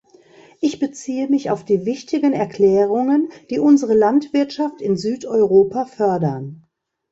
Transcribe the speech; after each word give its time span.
Ich 0.61 0.79
beziehe 0.79 1.27
mich 1.27 1.51
auf 1.51 1.63
die 1.63 1.85
wichtigen 1.85 2.33
Erklärungen, 2.33 3.29
die 3.51 3.59
unsere 3.59 3.93
Landwirtschaft 3.93 4.81
in 4.81 4.97
Südeuropa 4.97 5.85
fördern. 5.85 6.65